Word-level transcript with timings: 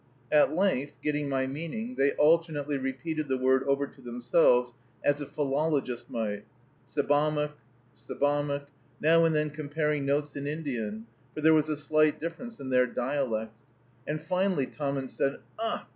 At 0.31 0.51
length, 0.55 0.97
getting 1.03 1.29
my 1.29 1.45
meaning, 1.45 1.93
they 1.93 2.13
alternately 2.13 2.75
repeated 2.79 3.27
the 3.27 3.37
word 3.37 3.61
over 3.67 3.85
to 3.85 4.01
themselves, 4.01 4.73
as 5.05 5.21
a 5.21 5.27
philologist 5.27 6.09
might, 6.09 6.43
Sebamook, 6.87 7.51
Sebamook, 7.95 8.65
now 8.99 9.25
and 9.25 9.35
then 9.35 9.51
comparing 9.51 10.03
notes 10.03 10.35
in 10.35 10.47
Indian; 10.47 11.05
for 11.35 11.41
there 11.41 11.53
was 11.53 11.69
a 11.69 11.77
slight 11.77 12.19
difference 12.19 12.59
in 12.59 12.71
their 12.71 12.87
dialects; 12.87 13.61
and 14.07 14.19
finally 14.19 14.65
Tahmunt 14.65 15.11
said, 15.11 15.37
"Ugh! 15.59 15.81